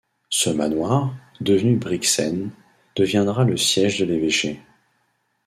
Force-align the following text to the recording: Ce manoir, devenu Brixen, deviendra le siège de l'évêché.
Ce 0.31 0.49
manoir, 0.49 1.13
devenu 1.41 1.75
Brixen, 1.75 2.49
deviendra 2.95 3.43
le 3.43 3.55
siège 3.55 3.99
de 3.99 4.05
l'évêché. 4.05 4.59